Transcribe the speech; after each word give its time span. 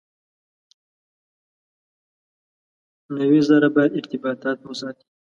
نوي 3.17 3.39
زره 3.49 3.67
باید 3.75 3.91
ارتباطات 3.99 4.59
وساتي. 4.63 5.05